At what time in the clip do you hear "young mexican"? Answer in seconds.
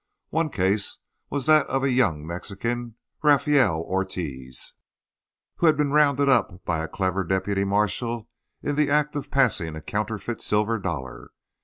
1.91-2.95